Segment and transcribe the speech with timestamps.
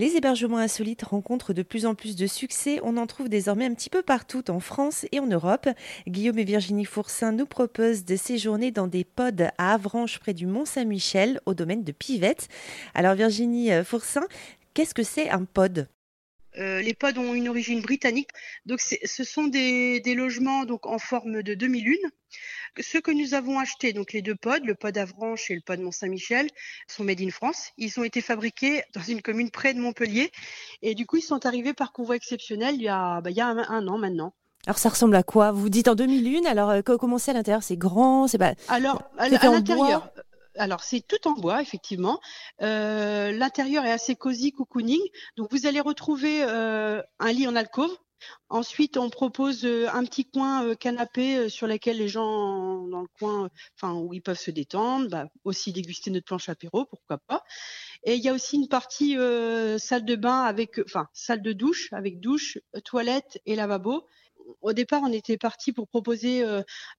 [0.00, 2.80] Les hébergements insolites rencontrent de plus en plus de succès.
[2.82, 5.68] On en trouve désormais un petit peu partout en France et en Europe.
[6.08, 10.46] Guillaume et Virginie Fourcin nous proposent de séjourner dans des pods à Avranches près du
[10.46, 12.48] Mont-Saint-Michel au domaine de Pivette.
[12.94, 14.24] Alors Virginie euh, Fourcin,
[14.72, 15.86] qu'est-ce que c'est un pod?
[16.58, 18.30] Euh, les pods ont une origine britannique.
[18.66, 22.10] Donc, ce sont des, logements donc en forme de demi-lune.
[22.80, 25.80] Ceux que nous avons achetés, donc les deux pods, le pod Avranches et le pod
[25.80, 26.48] Mont-Saint-Michel,
[26.86, 27.70] sont made in France.
[27.76, 30.30] Ils ont été fabriqués dans une commune près de Montpellier.
[30.82, 33.40] Et du coup, ils sont arrivés par convoi exceptionnel il y a, bah, il y
[33.40, 34.34] a un, an maintenant.
[34.66, 35.52] Alors ça ressemble à quoi?
[35.52, 37.62] Vous dites en demi-lune, alors euh, comment c'est à l'intérieur?
[37.62, 40.12] C'est grand C'est pas Alors à, l'intérieur,
[40.56, 42.20] alors c'est tout en bois effectivement.
[42.62, 45.02] Euh, l'intérieur est assez cosy, cocooning.
[45.36, 47.96] Donc vous allez retrouver euh, un lit en alcôve.
[48.50, 53.48] Ensuite, on propose euh, un petit coin canapé sur lequel les gens dans le coin,
[53.76, 57.42] enfin où ils peuvent se détendre, bah, aussi déguster notre planche apéro, pourquoi pas.
[58.04, 59.16] Et il y a aussi une partie
[59.78, 64.06] salle de bain avec, enfin salle de douche avec douche, toilette et lavabo.
[64.60, 66.44] Au départ, on était parti pour proposer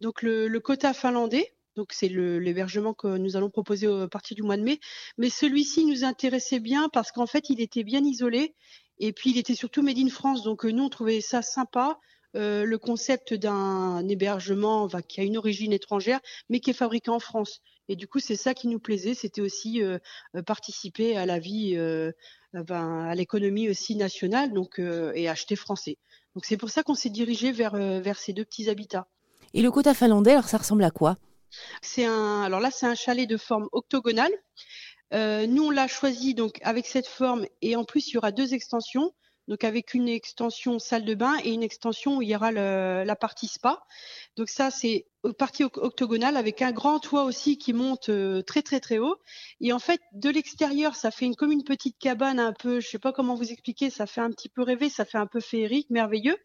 [0.00, 4.56] donc le quota finlandais donc c'est l'hébergement que nous allons proposer à partir du mois
[4.56, 4.80] de mai.
[5.18, 8.54] Mais celui-ci nous intéressait bien parce qu'en fait, il était bien isolé
[8.98, 10.42] et puis il était surtout made in France.
[10.42, 11.98] Donc euh, nous, on trouvait ça sympa.
[12.36, 17.18] Euh, le concept d'un hébergement qui a une origine étrangère, mais qui est fabriqué en
[17.18, 17.60] France.
[17.88, 19.14] Et du coup, c'est ça qui nous plaisait.
[19.14, 19.98] C'était aussi euh,
[20.46, 21.76] participer à la vie,
[22.52, 25.98] ben, à l'économie aussi nationale, donc et acheter français.
[26.36, 29.08] Donc c'est pour ça qu'on s'est dirigé vers vers ces deux petits habitats.
[29.52, 31.16] Et le quota finlandais, alors ça ressemble à quoi?
[31.82, 34.32] C'est un, alors là, c'est un chalet de forme octogonale.
[35.12, 38.32] Euh, nous, on l'a choisi donc avec cette forme et en plus, il y aura
[38.32, 39.12] deux extensions.
[39.50, 43.16] Donc avec une extension salle de bain et une extension où il y aura la
[43.16, 43.82] partie spa.
[44.36, 45.06] Donc ça, c'est
[45.38, 49.16] partie octogonale avec un grand toit aussi qui monte euh, très très très haut.
[49.60, 52.88] Et en fait, de l'extérieur, ça fait une, comme une petite cabane un peu, je
[52.88, 55.40] sais pas comment vous expliquer, ça fait un petit peu rêver, ça fait un peu
[55.40, 56.36] féerique, merveilleux.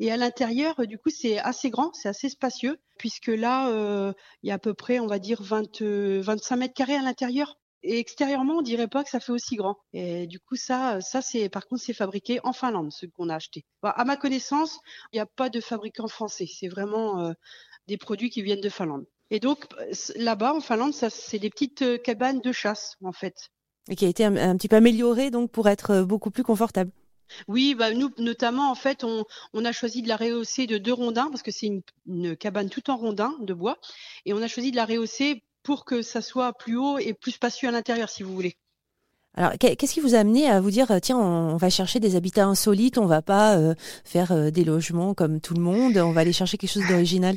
[0.00, 4.12] Et à l'intérieur, du coup, c'est assez grand, c'est assez spacieux, puisque là, euh,
[4.42, 7.57] il y a à peu près, on va dire, 20, 25 mètres carrés à l'intérieur.
[7.82, 9.78] Et extérieurement, on dirait pas que ça fait aussi grand.
[9.92, 13.36] Et du coup, ça, ça c'est par contre, c'est fabriqué en Finlande, ce qu'on a
[13.36, 13.64] acheté.
[13.82, 14.80] à ma connaissance,
[15.12, 16.46] il n'y a pas de fabricant français.
[16.46, 17.32] C'est vraiment euh,
[17.86, 19.06] des produits qui viennent de Finlande.
[19.30, 19.66] Et donc,
[20.16, 23.50] là-bas, en Finlande, ça, c'est des petites euh, cabanes de chasse, en fait.
[23.88, 26.90] Et qui a été un, petit peu améliorée, donc, pour être euh, beaucoup plus confortable.
[27.46, 30.94] Oui, bah nous notamment en fait, on, on, a choisi de la rehausser de deux
[30.94, 33.76] rondins parce que c'est une, une, cabane tout en rondins de bois,
[34.24, 37.32] et on a choisi de la rehausser pour que ça soit plus haut et plus
[37.32, 38.56] spacieux à l'intérieur, si vous voulez.
[39.34, 42.46] Alors, qu'est-ce qui vous a amené à vous dire, tiens, on va chercher des habitats
[42.46, 46.22] insolites, on va pas euh, faire euh, des logements comme tout le monde, on va
[46.22, 47.36] aller chercher quelque chose d'original?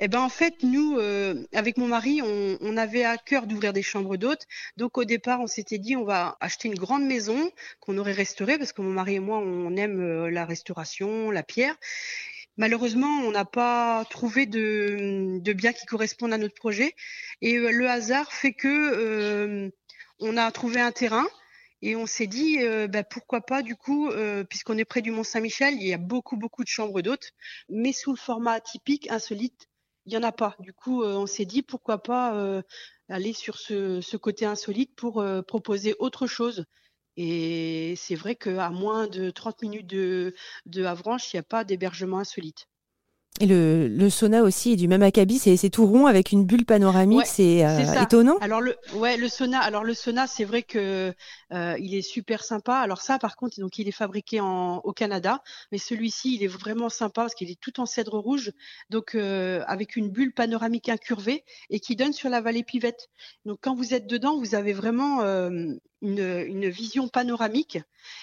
[0.00, 3.82] Eh ben en fait, nous, euh, avec mon mari, on, avait à cœur d'ouvrir des
[3.82, 4.46] chambres d'hôtes.
[4.76, 8.58] Donc au départ, on s'était dit, on va acheter une grande maison qu'on aurait restaurée,
[8.58, 11.76] parce que mon mari et moi, on aime la restauration, la pierre.
[12.56, 16.94] Malheureusement, on n'a pas trouvé de, de biens qui correspondent à notre projet.
[17.40, 19.70] Et euh, le hasard fait que euh,
[20.18, 21.26] on a trouvé un terrain
[21.82, 24.10] et on s'est dit euh, bah, pourquoi pas du coup,
[24.50, 27.30] puisqu'on est près du Mont Saint-Michel, il y a beaucoup beaucoup de chambres d'hôtes,
[27.70, 29.68] mais sous le format atypique, insolite,
[30.04, 30.56] il y en a pas.
[30.58, 32.62] Du coup, on s'est dit pourquoi pas
[33.08, 36.66] aller sur ce, côté insolite pour proposer autre chose
[37.22, 41.64] et c'est vrai qu'à moins de 30 minutes de, de Avranches, il n'y a pas
[41.64, 42.66] d'hébergement insolite.
[43.40, 46.64] Et le, le, sauna aussi est du même acabit, c'est tout rond avec une bulle
[46.64, 48.38] panoramique, c'est euh, étonnant.
[48.40, 51.12] Alors le, ouais, le sauna, alors le sauna, c'est vrai que
[51.52, 52.76] euh, il est super sympa.
[52.76, 55.42] Alors ça, par contre, donc il est fabriqué en, au Canada,
[55.72, 58.52] mais celui-ci, il est vraiment sympa parce qu'il est tout en cèdre rouge,
[58.88, 63.08] donc euh, avec une bulle panoramique incurvée et qui donne sur la vallée Pivette.
[63.44, 65.20] Donc quand vous êtes dedans, vous avez vraiment
[66.02, 67.78] une, vision panoramique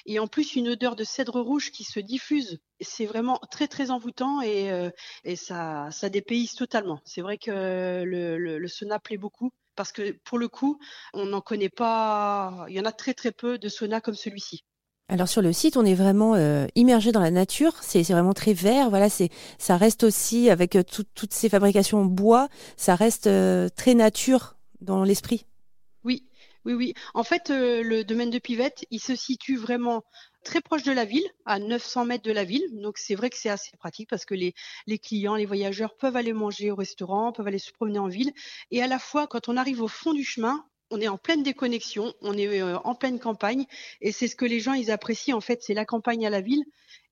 [0.05, 3.91] et en plus une odeur de cèdre rouge qui se diffuse c'est vraiment très très
[3.91, 4.89] envoûtant et, euh,
[5.23, 6.99] et ça, ça dépayse totalement.
[7.05, 10.79] C'est vrai que le, sauna plaît beaucoup parce que pour le coup,
[11.13, 12.65] on n'en connaît pas.
[12.69, 14.63] Il y en a très très peu de saunas comme celui-ci.
[15.09, 17.73] Alors sur le site, on est vraiment euh, immergé dans la nature.
[17.81, 18.89] C'est vraiment très vert.
[18.89, 23.29] Voilà, c'est ça reste aussi avec euh, toutes ces fabrications en bois, ça reste
[23.75, 25.45] très nature dans l'esprit.
[26.67, 26.93] Oui, oui.
[27.13, 30.03] En fait, le domaine de Pivette, il se situe vraiment
[30.43, 32.65] très proche de la ville, à 900 mètres de la ville.
[32.81, 34.53] Donc c'est vrai que c'est assez pratique parce que les,
[34.85, 38.33] les clients, les voyageurs peuvent aller manger au restaurant, peuvent aller se promener en ville.
[38.71, 41.41] Et à la fois, quand on arrive au fond du chemin, on est en pleine
[41.41, 43.65] déconnexion, on est euh, en pleine campagne,
[44.01, 46.41] et c'est ce que les gens ils apprécient en fait, c'est la campagne à la
[46.41, 46.65] ville.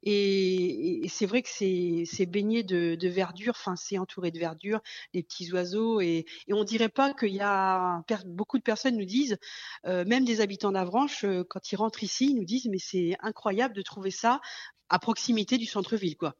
[0.06, 4.81] Et, c'est vrai que c'est baigné de, verdure, enfin c'est entouré de verdure,
[5.13, 9.06] les petits oiseaux, et, et on dirait pas qu'il y a beaucoup de personnes nous
[9.06, 9.38] disent,
[9.86, 13.16] euh, même des habitants d'Avranches, euh, quand ils rentrent ici, ils nous disent mais c'est
[13.22, 14.42] incroyable de trouver ça
[14.90, 16.36] à proximité du centre-ville, quoi.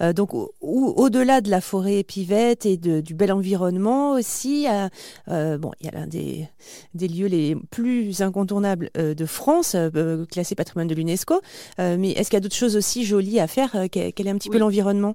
[0.00, 0.30] Euh, donc
[0.60, 4.66] au-delà de la forêt épivette et du bel environnement aussi,
[5.28, 6.48] euh, bon, il y a l'un des,
[6.94, 9.76] lieux les plus incontournables euh, de France,
[10.30, 11.40] classé patrimoine de l'UNESCO.
[11.78, 14.50] mais est-ce qu'il y a d'autres choses aussi jolies à faire Quel est un petit
[14.50, 15.14] peu l'environnement?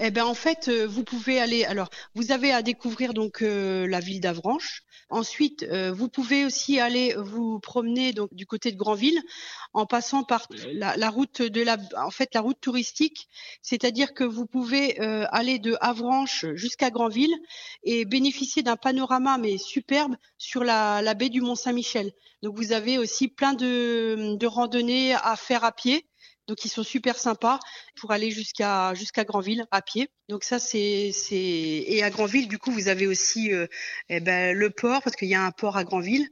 [0.00, 1.64] Eh ben en fait, vous pouvez aller.
[1.64, 4.84] Alors, vous avez à découvrir donc la ville d'Avranches.
[5.10, 9.18] Ensuite, euh, vous pouvez aussi aller vous promener donc du côté de Granville
[9.72, 13.26] en passant par la, route de la, en fait la route touristique,
[13.62, 17.34] c'est-à-dire que vous pouvez euh, aller de Avranches jusqu'à Granville
[17.84, 22.12] et bénéficier d'un panorama mais superbe sur la, la baie du Mont Saint-Michel.
[22.42, 26.04] Donc vous avez aussi plein de, de randonnées à faire à pied
[26.48, 27.60] donc ils sont super sympas
[28.00, 30.08] pour aller jusqu'à jusqu'à Granville à pied.
[30.28, 33.66] Donc ça c'est c'est et à Granville du coup vous avez aussi euh,
[34.08, 36.28] eh ben, le port parce qu'il y a un port à Granville.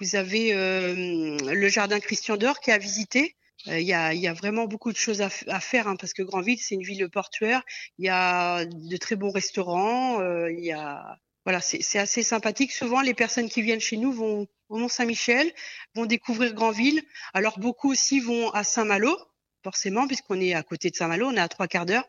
[0.00, 3.36] Vous avez euh, le jardin Christian d'Or qui est à visiter.
[3.68, 6.22] Euh, il y, a, y, a, vraiment beaucoup de choses à, faire hein, parce que
[6.22, 7.62] Granville c'est une ville portuaire.
[7.98, 10.20] Il y a de très bons restaurants.
[10.48, 12.70] Il y a voilà, c'est assez sympathique.
[12.70, 15.50] Souvent, les personnes qui viennent chez nous vont au Mont-Saint-Michel,
[15.94, 17.02] vont découvrir Granville.
[17.32, 19.16] Alors, beaucoup aussi vont à Saint-Malo,
[19.62, 22.08] forcément, puisqu'on est à côté de Saint-Malo, on est à trois quarts d'heure.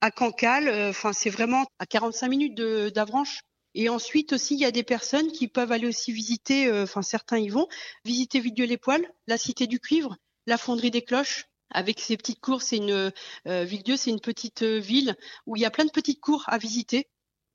[0.00, 3.40] À Cancale, euh, c'est vraiment à 45 minutes d'Avranches.
[3.74, 7.02] Et ensuite aussi, il y a des personnes qui peuvent aller aussi visiter, euh, enfin
[7.02, 7.68] certains y vont,
[8.04, 12.62] visiter Villedieu-les-Poils, la Cité du Cuivre, la Fonderie des Cloches, avec ses petites cours.
[12.62, 13.12] C'est une
[13.46, 16.58] euh, Villedieu, c'est une petite ville où il y a plein de petites cours à
[16.58, 17.08] visiter.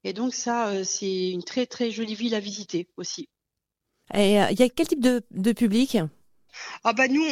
[0.03, 3.29] Et donc ça, c'est une très très jolie ville à visiter aussi.
[4.15, 5.97] Et il y a quel type de, de public?
[6.83, 7.23] Ah bah nous,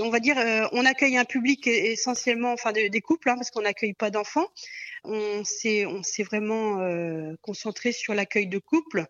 [0.00, 3.62] on va dire, euh, on accueille un public essentiellement, enfin des couples, hein, parce qu'on
[3.62, 4.46] n'accueille pas d'enfants.
[5.04, 5.86] On s'est,
[6.24, 9.06] vraiment euh, concentré sur l'accueil de couples,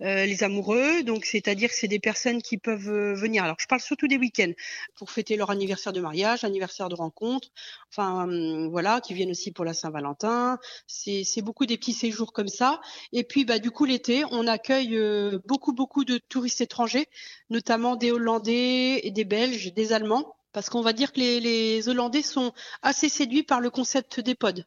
[0.00, 1.02] euh, les amoureux.
[1.02, 3.44] Donc, c'est-à-dire que c'est des personnes qui peuvent venir.
[3.44, 4.52] Alors, je parle surtout des week-ends
[4.94, 7.48] pour fêter leur anniversaire de mariage, anniversaire de rencontre.
[7.90, 10.58] Enfin, hum, voilà, qui viennent aussi pour la Saint-Valentin.
[10.86, 12.80] C'est, c'est beaucoup des petits séjours comme ça.
[13.12, 14.98] Et puis, bah, du coup, l'été, on accueille
[15.46, 17.06] beaucoup, beaucoup de touristes étrangers,
[17.50, 22.22] notamment des Hollandais et des Belges, des Allemands, parce qu'on va dire que les, Hollandais
[22.22, 22.52] sont
[22.82, 24.64] assez séduits par le concept des pods.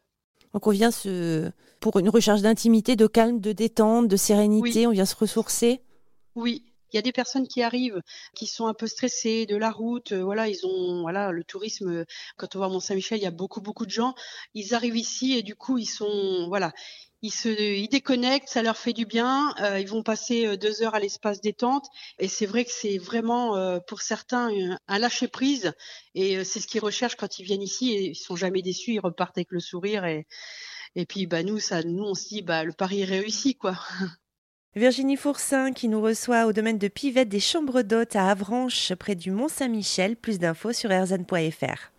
[0.52, 1.50] Donc on vient se,
[1.80, 5.82] pour une recherche d'intimité, de calme, de détente, de sérénité, on vient se ressourcer.
[6.34, 6.64] Oui,
[6.96, 8.00] il y a des personnes qui arrivent,
[8.34, 10.12] qui sont un peu stressées de la route.
[10.12, 12.04] Euh, voilà, ils ont, voilà, le tourisme.
[12.38, 14.14] Quand on à Mont-Saint-Michel, il y a beaucoup, beaucoup de gens.
[14.54, 16.72] Ils arrivent ici et du coup, ils sont, voilà,
[17.22, 19.54] ils se déconnectent, ça leur fait du bien.
[19.60, 21.86] Euh, ils vont passer euh, deux heures à l'espace détente
[22.18, 24.50] et c'est vrai que c'est vraiment euh, pour certains
[24.86, 25.72] un, lâcher prise
[26.14, 29.00] et c'est ce qu'ils recherchent quand ils viennent ici et ils sont jamais déçus, ils
[29.00, 30.26] repartent avec le sourire et
[30.94, 33.78] et puis bah nous ça nous on se dit bah le pari est réussi quoi.
[34.76, 39.14] Virginie Fourcin qui nous reçoit au domaine de Pivette des chambres d'hôtes à Avranches près
[39.14, 40.16] du Mont Saint-Michel.
[40.16, 41.95] Plus d'infos sur erzan.fr.